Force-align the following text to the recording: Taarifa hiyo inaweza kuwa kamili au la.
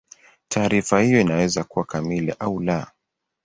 Taarifa 0.47 1.01
hiyo 1.01 1.21
inaweza 1.21 1.63
kuwa 1.63 1.85
kamili 1.85 2.35
au 2.39 2.59
la. 2.59 2.91